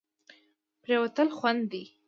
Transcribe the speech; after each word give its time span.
پرېوتل 0.81 1.29
خوند 1.37 1.61
دی. 1.71 1.83